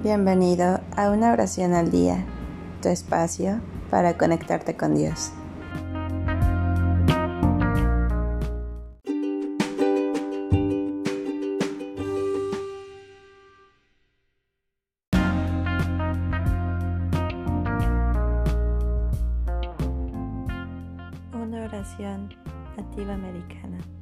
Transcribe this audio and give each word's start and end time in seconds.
Bienvenido 0.00 0.80
a 0.96 1.10
una 1.10 1.32
oración 1.32 1.74
al 1.74 1.90
día, 1.90 2.24
tu 2.80 2.88
espacio 2.88 3.60
para 3.90 4.16
conectarte 4.16 4.76
con 4.76 4.94
Dios. 4.94 5.32
Una 21.32 21.64
oración 21.64 22.32
nativa 22.76 23.14
americana. 23.14 23.97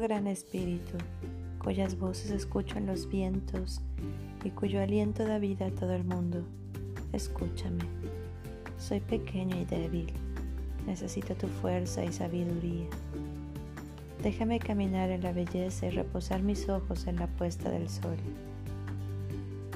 Gran 0.00 0.26
Espíritu, 0.26 0.96
cuyas 1.62 1.98
voces 1.98 2.30
escucho 2.30 2.78
en 2.78 2.86
los 2.86 3.08
vientos 3.08 3.82
y 4.42 4.50
cuyo 4.50 4.80
aliento 4.80 5.26
da 5.26 5.38
vida 5.38 5.66
a 5.66 5.70
todo 5.70 5.92
el 5.92 6.04
mundo, 6.04 6.42
escúchame. 7.12 7.84
Soy 8.78 9.00
pequeño 9.00 9.58
y 9.60 9.66
débil, 9.66 10.06
necesito 10.86 11.34
tu 11.34 11.48
fuerza 11.48 12.02
y 12.02 12.12
sabiduría. 12.12 12.86
Déjame 14.22 14.58
caminar 14.58 15.10
en 15.10 15.22
la 15.22 15.32
belleza 15.32 15.86
y 15.86 15.90
reposar 15.90 16.42
mis 16.42 16.68
ojos 16.68 17.06
en 17.06 17.16
la 17.16 17.26
puesta 17.26 17.70
del 17.70 17.88
sol. 17.88 18.16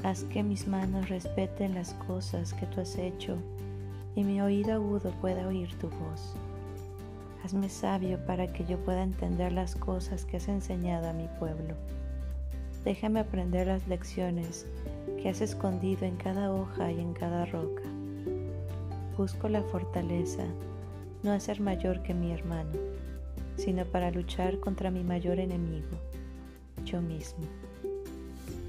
Haz 0.03 0.25
que 0.25 0.43
mis 0.43 0.67
manos 0.67 1.11
respeten 1.11 1.75
las 1.75 1.93
cosas 2.07 2.55
que 2.55 2.67
tú 2.67 2.81
has 2.81 2.97
hecho 2.97 3.37
y 4.17 4.25
mi 4.25 4.41
oído 4.41 4.73
agudo 4.73 5.11
pueda 5.21 5.47
oír 5.47 5.75
tu 5.79 5.89
voz. 5.89 6.35
Hazme 7.45 7.69
sabio 7.69 8.19
para 8.25 8.51
que 8.51 8.65
yo 8.65 8.79
pueda 8.79 9.03
entender 9.03 9.53
las 9.53 9.75
cosas 9.75 10.25
que 10.25 10.39
has 10.39 10.49
enseñado 10.49 11.11
a 11.11 11.13
mi 11.13 11.29
pueblo. 11.39 11.75
Déjame 12.87 13.21
aprender 13.21 13.67
las 13.67 13.87
lecciones 13.87 14.65
que 15.21 15.29
has 15.29 15.43
escondido 15.43 16.07
en 16.07 16.17
cada 16.17 16.51
hoja 16.51 16.91
y 16.91 16.99
en 17.01 17.13
cada 17.13 17.45
roca. 17.45 17.83
Busco 19.19 19.51
la 19.51 19.61
fortaleza, 19.61 20.45
no 21.23 21.33
a 21.33 21.39
ser 21.39 21.61
mayor 21.61 22.03
que 22.03 22.15
mi 22.15 22.33
hermano, 22.33 22.79
sino 23.59 23.85
para 23.85 24.11
luchar 24.11 24.59
contra 24.59 24.91
mi 24.91 25.05
mayor 25.05 25.39
enemigo, 25.39 25.99
yo 26.87 27.03
mismo. 27.03 27.45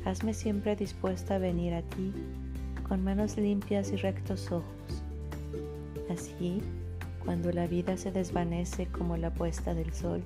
Hazme 0.03 0.33
siempre 0.33 0.75
dispuesta 0.75 1.35
a 1.35 1.39
venir 1.39 1.73
a 1.73 1.81
ti 1.81 2.11
con 2.89 3.05
manos 3.05 3.37
limpias 3.37 3.93
y 3.93 3.95
rectos 3.95 4.51
ojos. 4.51 5.01
Así, 6.09 6.61
cuando 7.25 7.51
la 7.51 7.67
vida 7.67 7.97
se 7.97 8.11
desvanece 8.11 8.85
como 8.87 9.17
la 9.17 9.33
puesta 9.33 9.73
del 9.73 9.91
sol, 9.93 10.23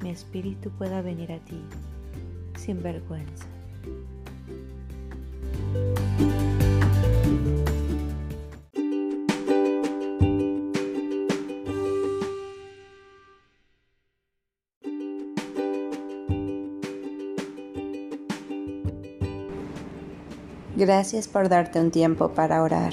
mi 0.00 0.10
espíritu 0.10 0.70
pueda 0.70 1.02
venir 1.02 1.32
a 1.32 1.38
ti 1.40 1.60
sin 2.56 2.82
vergüenza. 2.82 3.46
Gracias 20.76 21.26
por 21.26 21.48
darte 21.48 21.80
un 21.80 21.90
tiempo 21.90 22.28
para 22.28 22.62
orar. 22.62 22.92